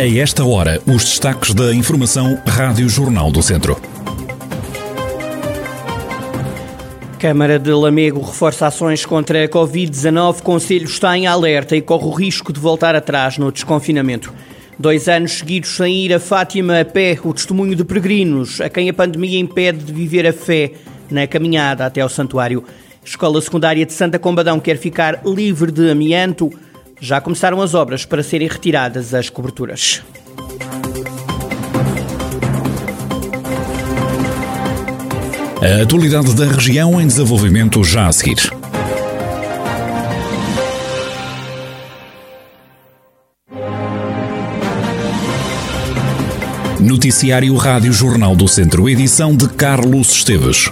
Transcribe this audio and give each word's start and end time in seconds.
A 0.00 0.18
esta 0.18 0.42
hora, 0.46 0.80
os 0.86 1.04
destaques 1.04 1.52
da 1.52 1.74
Informação 1.74 2.40
Rádio 2.46 2.88
Jornal 2.88 3.30
do 3.30 3.42
Centro. 3.42 3.78
Câmara 7.18 7.58
de 7.58 7.70
Lamego 7.70 8.22
reforça 8.22 8.66
ações 8.66 9.04
contra 9.04 9.44
a 9.44 9.46
Covid-19. 9.46 10.40
Conselho 10.40 10.86
está 10.86 11.18
em 11.18 11.26
alerta 11.26 11.76
e 11.76 11.82
corre 11.82 12.06
o 12.06 12.12
risco 12.12 12.50
de 12.50 12.58
voltar 12.58 12.96
atrás 12.96 13.36
no 13.36 13.52
desconfinamento. 13.52 14.32
Dois 14.78 15.06
anos 15.06 15.32
seguidos 15.32 15.76
sem 15.76 16.06
ir 16.06 16.14
a 16.14 16.18
Fátima 16.18 16.80
a 16.80 16.84
pé, 16.86 17.18
o 17.22 17.34
testemunho 17.34 17.76
de 17.76 17.84
peregrinos, 17.84 18.58
a 18.58 18.70
quem 18.70 18.88
a 18.88 18.94
pandemia 18.94 19.38
impede 19.38 19.84
de 19.84 19.92
viver 19.92 20.26
a 20.26 20.32
fé 20.32 20.72
na 21.10 21.26
caminhada 21.26 21.84
até 21.84 22.00
ao 22.00 22.08
santuário. 22.08 22.64
Escola 23.04 23.38
Secundária 23.42 23.84
de 23.84 23.92
Santa 23.92 24.18
Combadão 24.18 24.60
quer 24.60 24.78
ficar 24.78 25.20
livre 25.26 25.70
de 25.70 25.90
amianto. 25.90 26.50
Já 27.00 27.20
começaram 27.20 27.62
as 27.62 27.74
obras 27.74 28.04
para 28.04 28.22
serem 28.22 28.46
retiradas 28.46 29.14
as 29.14 29.30
coberturas. 29.30 30.02
A 35.62 35.82
atualidade 35.82 36.34
da 36.34 36.46
região 36.46 37.00
em 37.00 37.06
desenvolvimento 37.06 37.82
já 37.84 38.06
a 38.06 38.12
seguir. 38.12 38.50
Noticiário 46.78 47.54
Rádio 47.56 47.92
Jornal 47.92 48.34
do 48.34 48.48
Centro, 48.48 48.88
edição 48.88 49.36
de 49.36 49.48
Carlos 49.48 50.10
Esteves. 50.10 50.70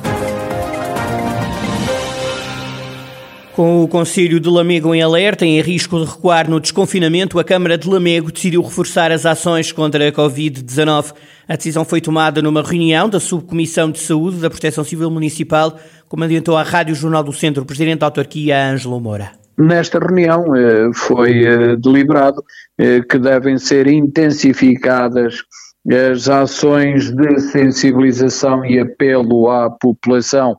Com 3.59 3.83
o 3.83 3.89
Conselho 3.89 4.39
de 4.39 4.49
Lamego 4.49 4.95
em 4.95 5.03
alerta 5.03 5.45
e 5.45 5.59
em 5.59 5.61
risco 5.61 5.99
de 5.99 6.09
recuar 6.09 6.49
no 6.49 6.61
desconfinamento, 6.61 7.41
a 7.41 7.45
Câmara 7.45 7.77
de 7.77 7.91
Lamego 7.91 8.31
decidiu 8.31 8.63
reforçar 8.63 9.11
as 9.11 9.27
ações 9.27 9.73
contra 9.73 10.09
a 10.09 10.13
Covid-19. 10.13 11.13
A 11.49 11.57
decisão 11.57 11.85
foi 11.85 12.01
tomada 12.01 12.41
numa 12.41 12.63
reunião 12.63 13.09
da 13.09 13.19
Subcomissão 13.19 13.91
de 13.91 13.99
Saúde 13.99 14.37
da 14.37 14.49
Proteção 14.49 14.85
Civil 14.85 15.11
Municipal, 15.11 15.77
como 16.09 16.23
adiantou 16.23 16.57
à 16.57 16.63
Rádio 16.63 16.95
Jornal 16.95 17.25
do 17.25 17.33
Centro 17.33 17.65
o 17.65 17.67
Presidente 17.67 17.99
da 17.99 18.07
Autarquia, 18.07 18.65
Ângelo 18.71 19.01
Moura. 19.01 19.33
Nesta 19.59 19.99
reunião 19.99 20.55
eh, 20.55 20.91
foi 20.95 21.43
eh, 21.43 21.75
deliberado 21.75 22.41
eh, 22.79 23.01
que 23.01 23.19
devem 23.19 23.59
ser 23.59 23.89
intensificadas 23.89 25.43
as 25.91 26.29
ações 26.29 27.11
de 27.11 27.41
sensibilização 27.41 28.65
e 28.65 28.79
apelo 28.79 29.51
à 29.51 29.71
população 29.71 30.59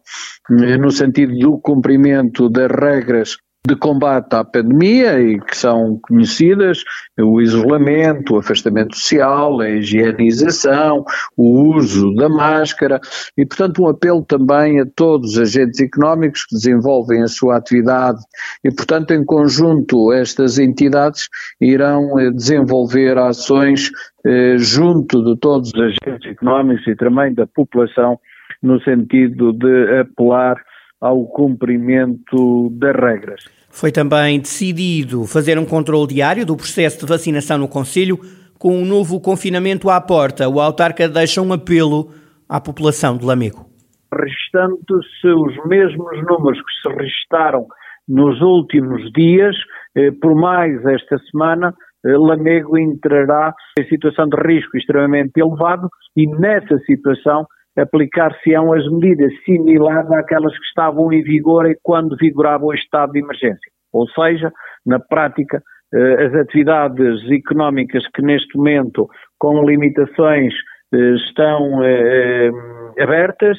no 0.49 0.91
sentido 0.91 1.38
do 1.38 1.58
cumprimento 1.59 2.49
das 2.49 2.72
regras 2.72 3.38
de 3.67 3.75
combate 3.75 4.33
à 4.33 4.43
pandemia 4.43 5.19
e 5.19 5.39
que 5.39 5.57
são 5.57 5.99
conhecidas, 6.02 6.81
o 7.19 7.41
isolamento, 7.41 8.33
o 8.33 8.39
afastamento 8.39 8.95
social, 8.95 9.59
a 9.59 9.69
higienização, 9.69 11.03
o 11.35 11.75
uso 11.75 12.13
da 12.16 12.29
máscara 12.29 13.01
e, 13.38 13.45
portanto, 13.45 13.83
um 13.83 13.89
apelo 13.89 14.23
também 14.23 14.79
a 14.79 14.85
todos 14.95 15.31
os 15.31 15.39
agentes 15.39 15.81
económicos 15.81 16.45
que 16.45 16.55
desenvolvem 16.55 17.21
a 17.21 17.27
sua 17.27 17.57
atividade 17.57 18.19
e, 18.63 18.71
portanto, 18.71 19.11
em 19.11 19.25
conjunto 19.25 20.13
estas 20.13 20.57
entidades 20.57 21.27
irão 21.59 22.17
eh, 22.17 22.31
desenvolver 22.31 23.17
ações 23.17 23.91
eh, 24.25 24.55
junto 24.57 25.23
de 25.23 25.38
todos 25.38 25.71
os 25.73 25.81
agentes 25.81 26.31
económicos 26.31 26.88
e 26.88 26.95
também 26.95 27.33
da 27.33 27.45
população 27.45 28.17
no 28.61 28.81
sentido 28.81 29.53
de 29.53 29.99
apelar 29.99 30.57
ao 31.00 31.25
cumprimento 31.25 32.69
das 32.72 32.95
regras. 32.95 33.45
Foi 33.69 33.92
também 33.92 34.39
decidido 34.39 35.25
fazer 35.25 35.58
um 35.58 35.66
controle 35.66 36.08
diário 36.08 36.45
do 36.45 36.58
processo 36.58 37.00
de 37.00 37.06
vacinação 37.06 37.58
no 37.58 37.67
Conselho, 37.67 38.19
com 38.58 38.75
um 38.75 38.86
novo 38.86 39.22
confinamento 39.22 39.89
à 39.89 40.02
porta. 40.02 40.50
O 40.50 40.59
autarca 40.59 41.08
deixa 41.08 41.41
um 41.41 41.53
apelo 41.53 42.11
à 42.47 42.59
população 42.59 43.17
de 43.17 43.25
Lamego. 43.25 43.66
Registando-se 44.12 45.28
os 45.28 45.66
mesmos 45.68 46.25
números 46.28 46.59
que 46.59 46.90
se 46.90 46.96
registaram 46.96 47.68
nos 48.07 48.41
últimos 48.41 49.09
dias, 49.13 49.56
eh, 49.96 50.12
por 50.19 50.35
mais 50.35 50.84
esta 50.84 51.18
semana, 51.31 51.73
eh, 52.03 52.18
Lamego 52.18 52.78
entrará 52.78 53.53
em 53.79 53.88
situação 53.88 54.28
de 54.28 54.35
risco 54.41 54.75
extremamente 54.75 55.38
elevado 55.38 55.88
e 56.18 56.28
nessa 56.28 56.78
situação 56.79 57.46
aplicar-se-ão 57.81 58.73
as 58.73 58.85
medidas 58.91 59.31
similares 59.44 60.12
àquelas 60.12 60.57
que 60.57 60.66
estavam 60.66 61.12
em 61.12 61.22
vigor 61.23 61.66
quando 61.84 62.16
vigorava 62.17 62.66
o 62.66 62.73
estado 62.73 63.13
de 63.13 63.19
emergência. 63.19 63.72
Ou 63.94 64.07
seja, 64.09 64.51
na 64.85 65.00
prática, 65.00 65.62
eh, 65.94 66.25
as 66.25 66.34
atividades 66.35 67.29
económicas 67.31 68.03
que 68.13 68.22
neste 68.22 68.56
momento, 68.57 69.07
com 69.40 69.63
limitações, 69.66 70.53
eh, 70.94 71.16
estão 71.16 71.84
eh, 71.84 72.51
abertas, 73.00 73.57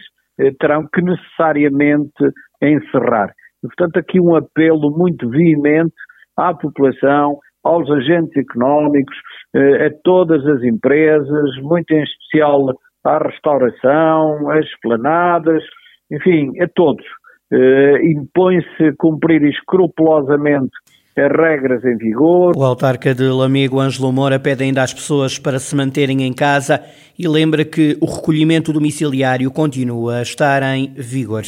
terão 0.58 0.88
que 0.90 1.02
necessariamente 1.02 2.24
encerrar. 2.62 3.30
Portanto, 3.60 3.98
aqui 3.98 4.18
um 4.18 4.34
apelo 4.34 4.90
muito 4.90 5.28
veemente 5.28 5.92
à 6.34 6.54
população, 6.54 7.38
aos 7.62 7.90
agentes 7.90 8.34
económicos, 8.38 9.14
a 9.54 9.90
todas 10.02 10.46
as 10.46 10.62
empresas, 10.62 11.56
muito 11.60 11.92
em 11.92 12.02
especial 12.02 12.74
à 13.04 13.18
restauração, 13.18 14.50
às 14.50 14.64
esplanadas, 14.66 15.62
enfim, 16.10 16.52
a 16.60 16.68
todos. 16.68 17.04
Uh, 17.52 17.96
Impõe-se 18.06 18.92
cumprir 18.96 19.42
escrupulosamente 19.42 20.70
as 21.16 21.30
regras 21.36 21.84
em 21.84 21.96
vigor. 21.96 22.56
O 22.56 22.62
autarca 22.62 23.14
de 23.14 23.24
Lamego, 23.24 23.80
Ângelo 23.80 24.12
Moura, 24.12 24.38
pede 24.38 24.64
ainda 24.64 24.82
às 24.82 24.94
pessoas 24.94 25.38
para 25.38 25.58
se 25.58 25.74
manterem 25.74 26.22
em 26.22 26.32
casa 26.32 26.82
e 27.18 27.26
lembra 27.26 27.64
que 27.64 27.96
o 28.00 28.06
recolhimento 28.06 28.72
domiciliário 28.72 29.50
continua 29.50 30.18
a 30.18 30.22
estar 30.22 30.62
em 30.62 30.94
vigor. 30.94 31.42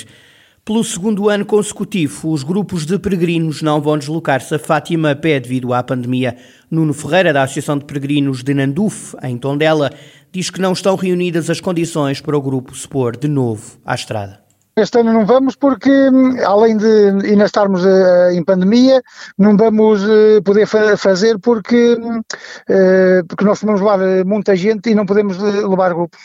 Pelo 0.64 0.84
segundo 0.84 1.28
ano 1.28 1.44
consecutivo, 1.44 2.30
os 2.30 2.44
grupos 2.44 2.86
de 2.86 2.96
peregrinos 2.96 3.62
não 3.62 3.80
vão 3.80 3.98
deslocar-se 3.98 4.54
a 4.54 4.60
Fátima 4.60 5.10
a 5.10 5.16
pé 5.16 5.40
devido 5.40 5.74
à 5.74 5.82
pandemia. 5.82 6.36
Nuno 6.70 6.94
Ferreira, 6.94 7.32
da 7.32 7.42
Associação 7.42 7.76
de 7.76 7.84
Peregrinos 7.84 8.44
de 8.44 8.54
Nanduf, 8.54 9.16
em 9.24 9.36
Tondela, 9.36 9.90
diz 10.30 10.50
que 10.50 10.60
não 10.60 10.72
estão 10.72 10.94
reunidas 10.94 11.50
as 11.50 11.58
condições 11.58 12.20
para 12.20 12.38
o 12.38 12.40
grupo 12.40 12.76
se 12.76 12.86
pôr 12.86 13.16
de 13.16 13.26
novo 13.26 13.76
à 13.84 13.96
estrada. 13.96 14.41
Este 14.74 15.00
ano 15.00 15.12
não 15.12 15.26
vamos 15.26 15.54
porque, 15.54 15.90
além 16.46 16.78
de 16.78 17.26
ainda 17.26 17.44
estarmos 17.44 17.84
uh, 17.84 18.30
em 18.32 18.42
pandemia, 18.42 19.02
não 19.36 19.54
vamos 19.54 20.02
uh, 20.02 20.42
poder 20.42 20.66
fa 20.66 20.96
fazer 20.96 21.38
porque, 21.38 21.92
uh, 21.94 23.26
porque 23.28 23.44
nós 23.44 23.60
vamos 23.60 23.82
levar 23.82 24.24
muita 24.24 24.56
gente 24.56 24.88
e 24.88 24.94
não 24.94 25.04
podemos 25.04 25.36
levar 25.38 25.92
grupos. 25.92 26.18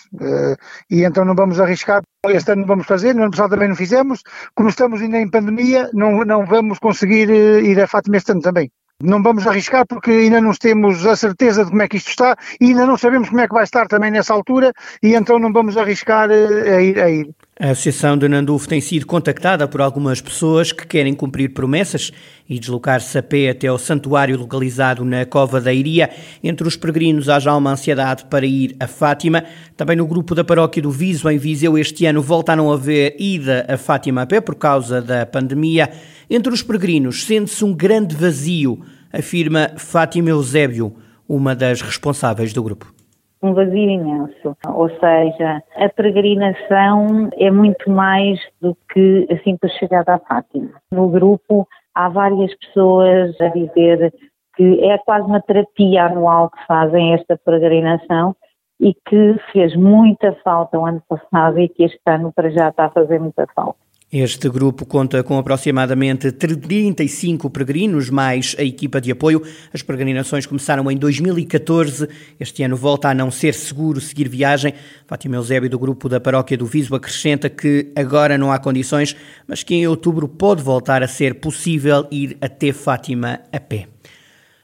e 0.90 1.04
então 1.04 1.26
não 1.26 1.36
vamos 1.36 1.60
arriscar. 1.60 2.02
Este 2.30 2.52
ano 2.52 2.62
não 2.62 2.68
vamos 2.68 2.88
fazer, 2.88 3.14
no 3.14 3.24
ano 3.24 3.32
passado 3.32 3.50
também 3.50 3.68
não 3.68 3.76
fizemos. 3.76 4.22
Como 4.56 4.70
estamos 4.70 5.02
ainda 5.02 5.18
em 5.18 5.30
pandemia, 5.30 5.90
não, 5.94 6.24
não 6.24 6.46
vamos 6.46 6.80
conseguir 6.80 7.30
ir 7.30 7.82
a 7.82 7.88
Fátima 7.88 8.16
este 8.16 8.32
ano 8.32 8.42
também. 8.42 8.72
Não 9.04 9.22
vamos 9.22 9.46
arriscar 9.46 9.86
porque 9.86 10.10
ainda 10.10 10.42
não 10.42 10.54
temos 10.54 11.06
a 11.06 11.16
certeza 11.16 11.64
de 11.64 11.70
como 11.70 11.84
é 11.84 11.88
que 11.88 11.98
isto 11.98 12.10
está 12.10 12.36
e 12.60 12.68
ainda 12.68 12.86
não 12.86 12.98
sabemos 12.98 13.30
como 13.30 13.42
é 13.42 13.48
que 13.48 13.54
vai 13.54 13.64
estar 13.64 13.88
também 13.88 14.10
nessa 14.10 14.34
altura 14.34 14.74
e 15.04 15.14
então 15.14 15.38
não 15.38 15.54
vamos 15.54 15.78
arriscar 15.78 16.32
eh, 16.32 16.76
a 16.76 16.82
ir. 16.82 17.00
A, 17.00 17.10
ir. 17.10 17.30
A 17.60 17.72
Associação 17.72 18.16
de 18.16 18.30
Nandufo 18.30 18.68
tem 18.68 18.80
sido 18.80 19.08
contactada 19.08 19.68
por 19.68 19.82
algumas 19.82 20.22
pessoas 20.22 20.72
que 20.72 20.86
querem 20.86 21.16
cumprir 21.16 21.54
promessas 21.54 22.12
e 22.48 22.60
deslocar-se 22.60 23.18
a 23.18 23.24
pé 23.24 23.50
até 23.50 23.66
ao 23.66 23.80
santuário 23.80 24.38
localizado 24.38 25.04
na 25.04 25.26
Cova 25.26 25.60
da 25.60 25.74
Iria. 25.74 26.10
Entre 26.44 26.68
os 26.68 26.76
peregrinos 26.76 27.30
há 27.30 27.40
já 27.40 27.56
uma 27.56 27.72
ansiedade 27.72 28.26
para 28.26 28.46
ir 28.46 28.76
a 28.80 28.86
Fátima. 28.86 29.44
Também 29.76 29.96
no 29.96 30.06
grupo 30.06 30.36
da 30.36 30.44
paróquia 30.44 30.84
do 30.84 30.92
Viso, 30.92 31.28
em 31.30 31.40
Viseu, 31.40 31.78
este 31.80 32.06
ano 32.06 32.22
volta 32.22 32.54
a 32.54 32.56
não 32.56 32.72
haver 32.72 33.16
ida 33.20 33.66
a 33.68 33.76
Fátima 33.76 34.22
a 34.22 34.28
pé 34.28 34.40
por 34.40 34.56
causa 34.56 35.02
da 35.02 35.26
pandemia. 35.26 35.90
Entre 36.30 36.54
os 36.54 36.62
peregrinos 36.62 37.24
sente-se 37.26 37.66
um 37.66 37.74
grande 37.74 38.16
vazio, 38.16 38.80
afirma 39.12 39.72
Fátima 39.78 40.30
Eusébio, 40.30 40.96
uma 41.28 41.56
das 41.56 41.82
responsáveis 41.82 42.54
do 42.54 42.62
grupo 42.62 42.97
um 43.42 43.54
vazio 43.54 43.90
imenso. 43.90 44.58
Ou 44.68 44.90
seja, 44.90 45.64
a 45.76 45.90
peregrinação 45.90 47.30
é 47.38 47.52
muito 47.52 47.90
mais 47.90 48.40
do 48.62 48.76
que 48.92 49.28
a 49.32 49.38
simples 49.44 49.74
chegada 49.74 50.16
à 50.16 50.20
Fátima. 50.20 50.72
No 50.92 51.10
grupo 51.10 51.68
há 51.94 52.10
várias 52.10 52.54
pessoas 52.56 53.40
a 53.42 53.48
dizer 53.50 54.14
que 54.56 54.84
é 54.84 54.98
quase 55.00 55.28
uma 55.28 55.42
terapia 55.42 56.06
anual 56.06 56.50
que 56.50 56.66
fazem 56.66 57.14
esta 57.14 57.38
peregrinação 57.38 58.36
e 58.80 58.94
que 58.94 59.36
fez 59.52 59.76
muita 59.76 60.34
falta 60.44 60.80
o 60.80 60.86
ano 60.86 61.02
passado 61.08 61.60
e 61.60 61.70
que 61.70 61.84
este 61.84 62.02
ano 62.06 62.32
para 62.32 62.50
já 62.50 62.70
está 62.70 62.86
a 62.86 62.90
fazer 62.90 63.20
muita 63.20 63.46
falta. 63.56 63.87
Este 64.10 64.48
grupo 64.48 64.86
conta 64.86 65.22
com 65.22 65.38
aproximadamente 65.38 66.32
35 66.32 67.50
peregrinos, 67.50 68.10
mais 68.10 68.56
a 68.58 68.64
equipa 68.64 69.02
de 69.02 69.12
apoio. 69.12 69.44
As 69.74 69.82
peregrinações 69.82 70.46
começaram 70.46 70.90
em 70.90 70.96
2014. 70.96 72.08
Este 72.40 72.64
ano 72.64 72.78
volta 72.78 73.10
a 73.10 73.14
não 73.14 73.30
ser 73.30 73.54
seguro 73.54 74.00
seguir 74.00 74.30
viagem. 74.30 74.74
Fátima 75.06 75.36
Eusébio, 75.36 75.70
do 75.70 75.78
grupo 75.78 76.08
da 76.08 76.22
Paróquia 76.22 76.58
do 76.58 76.66
Viso, 76.66 76.96
acrescenta 76.96 77.50
que 77.50 77.92
agora 77.98 78.38
não 78.38 78.50
há 78.50 78.58
condições, 78.60 79.14
mas 79.46 79.62
que 79.62 79.76
em 79.76 79.86
outubro 79.86 80.26
pode 80.26 80.64
voltar 80.64 81.04
a 81.04 81.08
ser 81.10 81.36
possível 81.36 82.08
ir 82.10 82.38
até 82.40 82.72
Fátima 82.72 83.42
a 83.52 83.60
pé. 83.60 83.90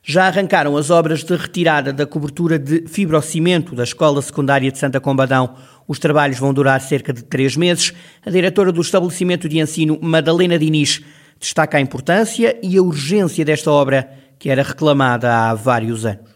Já 0.06 0.28
arrancaram 0.28 0.76
as 0.76 0.90
obras 0.90 1.24
de 1.24 1.34
retirada 1.34 1.94
da 1.94 2.06
cobertura 2.06 2.60
de 2.60 2.84
fibrocimento 2.88 3.74
da 3.74 3.86
Escola 3.86 4.22
Secundária 4.22 4.70
de 4.70 4.78
Santa 4.78 5.00
Combadão. 5.00 5.56
Os 5.88 5.98
trabalhos 5.98 6.38
vão 6.38 6.54
durar 6.54 6.82
cerca 6.82 7.14
de 7.14 7.24
três 7.24 7.56
meses. 7.56 7.94
A 8.26 8.30
diretora 8.30 8.74
do 8.74 8.82
estabelecimento 8.82 9.48
de 9.48 9.60
ensino, 9.60 9.98
Madalena 10.02 10.60
Diniz, 10.60 11.02
destaca 11.40 11.78
a 11.78 11.82
importância 11.82 12.60
e 12.62 12.78
a 12.78 12.82
urgência 12.82 13.46
desta 13.46 13.72
obra, 13.72 14.10
que 14.38 14.50
era 14.50 14.62
reclamada 14.62 15.34
há 15.34 15.54
vários 15.54 16.06
anos. 16.06 16.34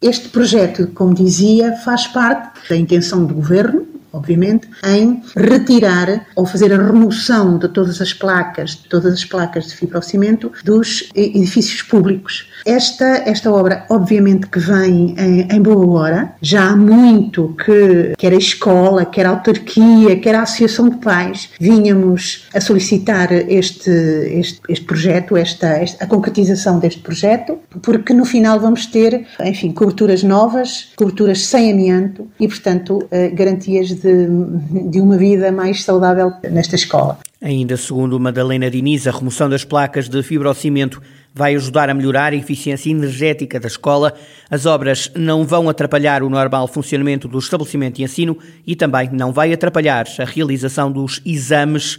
Este 0.00 0.28
projeto, 0.28 0.86
como 0.94 1.14
dizia, 1.14 1.76
faz 1.78 2.06
parte 2.06 2.68
da 2.68 2.76
intenção 2.76 3.26
do 3.26 3.34
governo 3.34 3.81
obviamente, 4.12 4.68
em 4.84 5.22
retirar 5.36 6.26
ou 6.36 6.44
fazer 6.44 6.72
a 6.72 6.76
remoção 6.76 7.58
de 7.58 7.68
todas 7.68 8.00
as 8.00 8.12
placas, 8.12 8.70
de 8.70 8.88
todas 8.88 9.12
as 9.12 9.24
placas 9.24 9.66
de 9.66 9.74
fibrocimento 9.74 10.52
dos 10.64 11.08
edifícios 11.14 11.82
públicos. 11.82 12.48
Esta, 12.64 13.04
esta 13.26 13.50
obra, 13.50 13.86
obviamente, 13.88 14.46
que 14.46 14.58
vem 14.58 15.14
em, 15.18 15.48
em, 15.50 15.62
boa 15.62 16.00
hora. 16.00 16.32
Já 16.40 16.70
há 16.70 16.76
muito 16.76 17.56
que, 17.64 18.14
quer 18.16 18.32
a 18.32 18.36
escola, 18.36 19.04
quer 19.04 19.26
a 19.26 19.30
autarquia, 19.30 20.18
quer 20.20 20.34
a 20.34 20.42
associação 20.42 20.88
de 20.88 20.96
pais, 20.96 21.50
vínhamos 21.58 22.48
a 22.54 22.60
solicitar 22.60 23.32
este, 23.32 23.90
este, 23.90 24.60
este 24.68 24.84
projeto, 24.84 25.36
esta, 25.36 25.68
esta, 25.68 26.04
a 26.04 26.06
concretização 26.06 26.78
deste 26.78 27.00
projeto, 27.00 27.58
porque 27.80 28.12
no 28.12 28.24
final 28.24 28.60
vamos 28.60 28.86
ter, 28.86 29.26
enfim, 29.44 29.72
coberturas 29.72 30.22
novas, 30.22 30.90
coberturas 30.96 31.44
sem 31.46 31.72
amianto 31.72 32.28
e, 32.38 32.46
portanto, 32.46 33.06
eh, 33.10 33.30
garantias 33.30 33.88
de, 33.88 34.01
de 34.02 35.00
uma 35.00 35.16
vida 35.16 35.50
mais 35.52 35.84
saudável 35.84 36.32
nesta 36.50 36.74
escola. 36.74 37.18
Ainda 37.40 37.76
segundo 37.76 38.20
Madalena 38.20 38.70
Diniz, 38.70 39.06
a 39.06 39.10
remoção 39.10 39.48
das 39.48 39.64
placas 39.64 40.08
de 40.08 40.22
fibrocimento 40.22 41.02
vai 41.34 41.54
ajudar 41.54 41.90
a 41.90 41.94
melhorar 41.94 42.32
a 42.32 42.36
eficiência 42.36 42.90
energética 42.90 43.58
da 43.58 43.66
escola. 43.66 44.14
As 44.50 44.66
obras 44.66 45.10
não 45.16 45.44
vão 45.44 45.68
atrapalhar 45.68 46.22
o 46.22 46.30
normal 46.30 46.68
funcionamento 46.68 47.26
do 47.26 47.38
estabelecimento 47.38 47.96
de 47.96 48.04
ensino 48.04 48.38
e 48.66 48.76
também 48.76 49.10
não 49.12 49.32
vai 49.32 49.52
atrapalhar 49.52 50.06
a 50.18 50.24
realização 50.24 50.92
dos 50.92 51.20
exames 51.24 51.98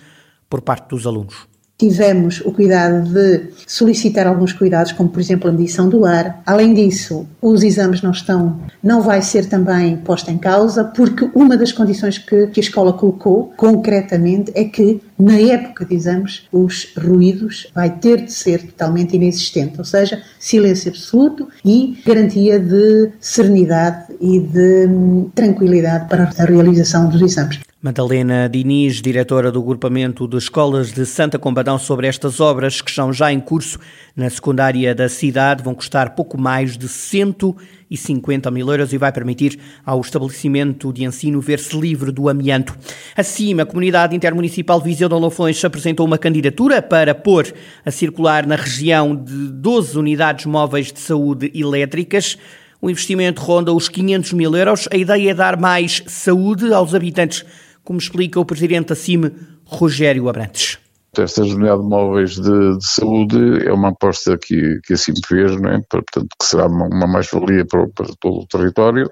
por 0.50 0.62
parte 0.62 0.90
dos 0.90 1.06
alunos 1.06 1.53
tivemos 1.83 2.39
o 2.45 2.51
cuidado 2.51 3.09
de 3.09 3.50
solicitar 3.68 4.25
alguns 4.25 4.53
cuidados, 4.53 4.94
como 4.94 5.09
por 5.09 5.19
exemplo 5.19 5.50
a 5.50 5.51
medição 5.51 5.89
do 5.89 6.06
ar. 6.06 6.41
Além 6.45 6.74
disso, 6.74 7.27
os 7.41 7.62
exames 7.62 8.01
não 8.01 8.12
estão, 8.12 8.57
não 8.81 9.01
vai 9.01 9.21
ser 9.21 9.47
também 9.47 9.97
posta 9.97 10.31
em 10.31 10.38
causa, 10.38 10.85
porque 10.85 11.30
uma 11.35 11.57
das 11.57 11.74
condições 11.74 12.18
que, 12.18 12.47
que 12.47 12.59
a 12.59 12.63
escola 12.63 12.94
colocou 12.94 13.53
concretamente 13.57 14.50
é 14.56 14.63
que 14.63 15.01
na 15.19 15.38
época 15.38 15.83
de 15.85 15.94
exames 15.94 16.47
os 16.53 16.94
ruídos 16.97 17.68
vai 17.75 17.89
ter 17.89 18.21
de 18.21 18.31
ser 18.31 18.63
totalmente 18.63 19.18
inexistente, 19.18 19.77
ou 19.77 19.85
seja, 19.85 20.21
silêncio 20.39 20.89
absoluto 20.89 21.50
e 21.65 21.97
garantia 22.06 22.59
de 22.59 23.09
serenidade 23.19 24.06
e 24.21 24.39
de 24.39 24.88
hum, 24.88 25.30
tranquilidade 25.35 26.07
para 26.07 26.31
a 26.38 26.45
realização 26.45 27.09
dos 27.09 27.21
exames. 27.21 27.59
Madalena 27.83 28.47
Diniz, 28.47 29.01
diretora 29.01 29.51
do 29.51 29.59
agrupamento 29.59 30.25
de 30.25 30.38
escolas 30.38 30.94
de 30.94 31.06
Santa 31.06 31.38
Combadão, 31.38 31.77
sobre 31.77 32.07
estas 32.07 32.39
obras 32.39 32.80
que 32.80 32.89
estão 32.89 33.12
já 33.12 33.30
em 33.30 33.41
curso 33.41 33.77
na 34.15 34.30
secundária 34.30 34.95
da 34.95 35.09
cidade, 35.09 35.62
vão 35.62 35.75
custar 35.75 36.15
pouco 36.15 36.39
mais 36.39 36.77
de 36.77 36.88
150 36.88 38.50
mil 38.51 38.69
euros 38.69 38.94
e 38.94 38.97
vai 38.97 39.12
permitir 39.12 39.59
ao 39.85 40.00
estabelecimento 40.00 40.94
de 40.94 41.03
ensino 41.03 41.41
ver-se 41.41 41.77
livre 41.77 42.09
do 42.09 42.30
amianto. 42.30 42.74
Assim, 43.18 43.59
a 43.59 43.65
comunidade 43.65 44.15
intermunicipal 44.15 44.80
Viseu 44.80 45.09
de 45.09 45.15
Olofões 45.15 45.62
apresentou 45.65 46.06
uma 46.06 46.18
candidatura 46.18 46.81
para 46.81 47.13
pôr 47.13 47.53
a 47.85 47.91
circular 47.91 48.47
na 48.47 48.56
região 48.56 49.13
de 49.13 49.50
12 49.51 50.00
unidades 50.00 50.45
móveis 50.45 50.89
de 50.89 51.01
saúde 51.01 51.51
elétricas. 51.53 52.38
O 52.81 52.89
investimento 52.89 53.41
ronda 53.41 53.74
os 53.74 53.89
500 53.89 54.31
mil 54.31 54.56
euros. 54.56 54.88
A 54.89 54.95
ideia 54.95 55.31
é 55.31 55.33
dar 55.33 55.59
mais 55.59 56.01
saúde 56.07 56.74
aos 56.74 56.95
habitantes 56.95 57.45
como 57.83 58.00
explica 58.00 58.39
o 58.39 58.45
presidente 58.45 58.89
da 58.89 58.95
CIM, 58.95 59.31
Rogério 59.65 60.30
Abrantes. 60.30 60.80
Estas 61.18 61.50
unidades 61.51 61.85
móveis 61.85 62.35
de, 62.35 62.77
de, 62.77 62.85
saúde 62.85 63.68
é 63.68 63.71
uma 63.71 63.89
aposta 63.89 64.35
que, 64.38 64.80
que 64.83 64.94
assim 64.94 65.13
fez, 65.27 65.59
não 65.62 65.69
é? 65.69 65.80
portanto, 65.88 66.27
que 66.39 66.45
será 66.45 66.65
uma, 66.65 66.88
uma 66.88 67.06
mais-valia 67.06 67.65
para, 67.65 67.88
para, 67.89 68.07
todo 68.19 68.39
o 68.39 68.47
território, 68.47 69.07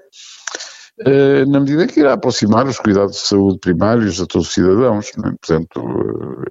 eh, 1.00 1.44
na 1.46 1.60
medida 1.60 1.86
que 1.86 2.00
irá 2.00 2.14
aproximar 2.14 2.66
os 2.66 2.78
cuidados 2.78 3.16
de 3.16 3.26
saúde 3.26 3.58
primários 3.60 4.20
a 4.20 4.26
todos 4.26 4.48
os 4.48 4.54
cidadãos. 4.54 5.10
É? 5.10 5.20
Portanto, 5.22 6.44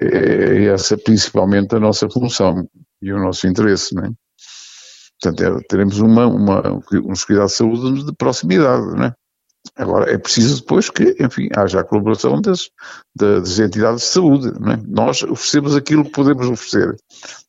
eh, 0.00 0.06
é, 0.06 0.58
é 0.58 0.64
essa 0.66 0.96
principalmente 0.96 1.74
a 1.74 1.80
nossa 1.80 2.08
função 2.08 2.68
e 3.02 3.12
o 3.12 3.18
nosso 3.18 3.46
interesse. 3.46 3.94
Não 3.94 4.04
é? 4.04 4.10
Portanto, 5.20 5.42
é, 5.42 5.60
teremos 5.68 5.98
uma, 5.98 6.26
uma, 6.26 6.62
uns 7.04 7.24
cuidados 7.24 7.52
de 7.52 7.58
saúde 7.58 8.04
de 8.04 8.12
proximidade, 8.14 8.86
não 8.96 9.04
é? 9.04 9.14
Agora, 9.76 10.10
é 10.12 10.18
preciso 10.18 10.60
depois 10.60 10.90
que, 10.90 11.16
enfim, 11.20 11.48
haja 11.56 11.80
a 11.80 11.84
colaboração 11.84 12.40
das, 12.40 12.70
das 13.14 13.58
entidades 13.58 14.02
de 14.02 14.08
saúde. 14.08 14.48
É? 14.48 14.78
Nós 14.86 15.22
oferecemos 15.22 15.74
aquilo 15.76 16.04
que 16.04 16.10
podemos 16.10 16.48
oferecer. 16.48 16.96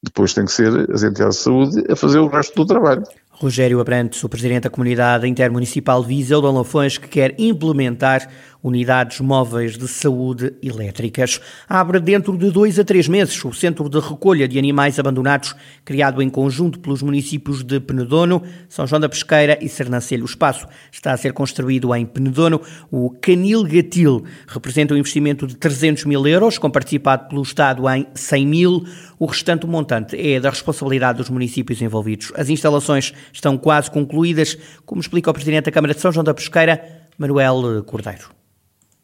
Depois 0.03 0.33
tem 0.33 0.45
que 0.45 0.51
ser 0.51 0.91
as 0.91 1.03
entidades 1.03 1.37
de 1.37 1.43
saúde 1.43 1.83
a 1.89 1.95
fazer 1.95 2.19
o 2.19 2.27
resto 2.27 2.55
do 2.55 2.65
trabalho. 2.65 3.03
Rogério 3.41 3.79
Abrantes, 3.79 4.21
o 4.21 4.27
Presidente 4.27 4.63
da 4.63 4.69
Comunidade 4.69 5.25
Intermunicipal 5.25 6.03
Viseu 6.03 6.41
de 6.41 6.47
Olafões, 6.47 6.97
que 6.97 7.07
quer 7.07 7.35
implementar 7.39 8.27
unidades 8.61 9.21
móveis 9.21 9.77
de 9.77 9.87
saúde 9.87 10.53
elétricas. 10.61 11.39
Abre 11.67 12.01
dentro 12.01 12.37
de 12.37 12.51
dois 12.51 12.77
a 12.77 12.83
três 12.83 13.07
meses 13.07 13.43
o 13.45 13.53
Centro 13.53 13.87
de 13.87 13.97
Recolha 13.97 14.45
de 14.45 14.59
Animais 14.59 14.99
Abandonados, 14.99 15.55
criado 15.85 16.21
em 16.21 16.29
conjunto 16.29 16.79
pelos 16.79 17.01
municípios 17.01 17.63
de 17.63 17.79
Penedono, 17.79 18.43
São 18.67 18.85
João 18.85 18.99
da 18.99 19.07
Pesqueira 19.07 19.57
e 19.61 19.69
Sernancelho. 19.69 20.23
O 20.23 20.25
espaço 20.25 20.67
está 20.91 21.13
a 21.13 21.17
ser 21.17 21.31
construído 21.31 21.95
em 21.95 22.05
Penedono. 22.05 22.61
O 22.91 23.09
Canil 23.21 23.63
Gatil 23.63 24.25
representa 24.47 24.93
um 24.93 24.97
investimento 24.97 25.47
de 25.47 25.55
300 25.55 26.03
mil 26.03 26.27
euros, 26.27 26.57
comparticipado 26.57 27.29
pelo 27.29 27.41
Estado 27.41 27.89
em 27.89 28.05
100 28.13 28.45
mil. 28.45 28.83
O 29.19 29.25
restante 29.25 29.67
montante 29.67 30.15
é 30.15 30.39
da 30.39 30.49
responsabilidade 30.49 31.17
dos 31.17 31.29
municípios 31.29 31.81
envolvidos. 31.81 32.31
As 32.37 32.49
instalações 32.49 33.11
estão 33.33 33.57
quase 33.57 33.91
concluídas, 33.91 34.55
como 34.85 35.01
explica 35.01 35.29
o 35.29 35.33
Presidente 35.33 35.65
da 35.65 35.71
Câmara 35.73 35.93
de 35.93 35.99
São 35.99 36.09
João 36.09 36.23
da 36.23 36.33
Pesqueira, 36.33 36.81
Manuel 37.17 37.83
Cordeiro. 37.85 38.29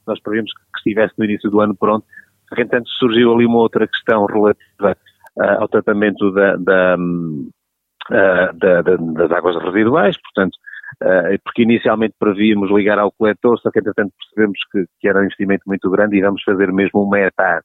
Nós 0.07 0.17
prevíamos 0.21 0.53
que 0.53 0.77
estivesse 0.77 1.13
no 1.17 1.25
início 1.25 1.49
do 1.49 1.59
ano 1.59 1.75
pronto. 1.75 2.05
Repente 2.53 2.89
surgiu 2.97 3.33
ali 3.33 3.45
uma 3.45 3.57
outra 3.57 3.85
questão 3.85 4.25
relativa 4.25 4.97
uh, 5.37 5.61
ao 5.61 5.67
tratamento 5.67 6.31
da, 6.31 6.55
da, 6.55 6.95
uh, 6.95 8.57
da, 8.57 8.81
das 8.83 9.31
águas 9.31 9.61
residuais, 9.61 10.15
portanto, 10.21 10.55
uh, 11.03 11.37
porque 11.43 11.63
inicialmente 11.63 12.15
prevíamos 12.17 12.71
ligar 12.71 12.99
ao 12.99 13.11
coletor, 13.11 13.59
só 13.59 13.69
que 13.69 13.79
entretanto 13.79 14.13
percebemos 14.17 14.59
que, 14.71 14.85
que 15.01 15.09
era 15.09 15.19
um 15.19 15.23
investimento 15.23 15.63
muito 15.67 15.89
grande 15.89 16.15
e 16.15 16.21
vamos 16.21 16.41
fazer 16.43 16.71
mesmo 16.71 17.05
um 17.05 17.09
metar 17.09 17.61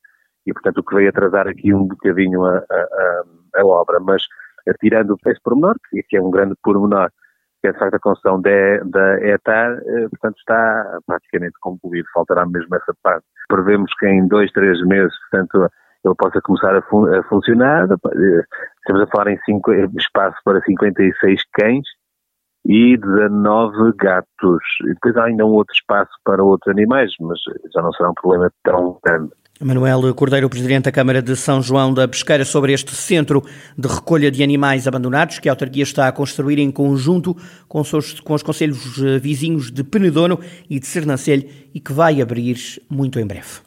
e, 0.47 0.53
portanto, 0.53 0.79
o 0.79 0.85
que 0.85 0.95
veio 0.95 1.09
atrasar 1.09 1.49
aqui 1.49 1.75
um 1.75 1.87
bocadinho 1.87 2.45
a, 2.45 2.59
a, 2.59 3.23
a 3.57 3.67
obra, 3.67 4.01
mas 4.01 4.23
tirando 4.81 5.17
esse 5.27 5.41
pormenor, 5.43 5.77
que 6.09 6.17
é 6.17 6.23
um 6.23 6.31
grande 6.31 6.55
pormenor, 6.63 7.11
que 7.61 7.69
é 7.69 7.73
de 7.73 7.79
facto 7.79 7.95
a 7.95 8.01
construção 8.01 8.41
da, 8.41 9.21
ETAR, 9.21 9.79
eh, 9.85 10.09
portanto, 10.09 10.37
está 10.39 10.99
praticamente 11.07 11.55
concluído, 11.61 12.07
faltará 12.15 12.47
mesmo 12.47 12.75
essa 12.75 12.95
parte. 13.03 13.25
Prevemos 13.49 13.93
que 13.99 14.07
em 14.07 14.27
dois, 14.27 14.51
três 14.53 14.81
meses, 14.87 15.15
portanto, 15.31 15.69
ele 16.05 16.15
possa 16.17 16.41
começar 16.41 16.75
a, 16.75 16.83
fun 16.83 17.07
a 17.15 17.23
funcionar. 17.25 17.85
Estamos 17.85 19.03
a 19.03 19.07
falar 19.09 19.33
em 19.33 19.39
cinco, 19.45 19.73
espaço 19.73 20.37
para 20.45 20.61
56 20.63 21.43
cães 21.53 21.87
e 22.65 22.97
19 22.97 23.93
gatos. 23.97 24.63
E 24.85 24.95
depois 24.95 25.17
há 25.17 25.25
ainda 25.25 25.45
um 25.45 25.51
outro 25.51 25.75
espaço 25.75 26.13
para 26.25 26.43
outros 26.43 26.75
animais, 26.75 27.13
mas 27.21 27.39
já 27.75 27.83
não 27.83 27.93
será 27.93 28.11
um 28.11 28.15
problema 28.15 28.51
tão 28.65 28.99
grande. 29.05 29.33
Manuel 29.63 30.15
Cordeiro, 30.15 30.49
Presidente 30.49 30.85
da 30.85 30.93
Câmara 30.93 31.21
de 31.21 31.37
São 31.37 31.61
João 31.61 31.93
da 31.93 32.09
Pesqueira, 32.09 32.47
sobre 32.47 32.73
este 32.73 32.95
centro 32.95 33.45
de 33.77 33.87
recolha 33.87 34.31
de 34.31 34.43
animais 34.43 34.89
abandonados 34.89 35.39
que 35.39 35.51
a 35.51 35.53
autarquia 35.53 35.83
está 35.83 36.09
a 36.09 36.13
construir 36.13 36.59
em 36.59 36.71
conjunto 36.71 37.37
com 37.69 37.81
os, 37.81 38.21
com 38.21 38.33
os 38.33 38.43
conselhos 38.43 38.99
eh, 39.03 39.19
vizinhos 39.19 39.71
de 39.71 39.85
Penedono 39.85 40.41
e 40.69 40.81
de 40.81 40.87
Sernancelho 40.87 41.47
e 41.75 41.79
que 41.79 41.93
vai 41.93 42.23
abrir 42.23 42.81
muito 42.89 43.21
em 43.21 43.27
breve. 43.27 43.61